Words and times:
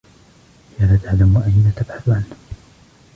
هي 0.79 0.87
لا 0.87 0.97
تعلم 0.97 1.37
أين 1.37 1.73
تبحث 1.75 2.09
عنه. 2.09 2.33